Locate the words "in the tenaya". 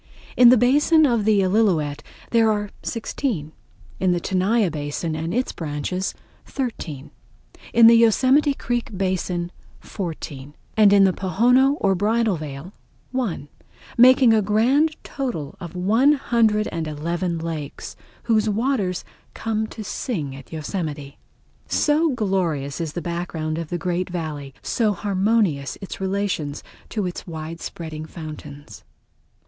3.99-4.71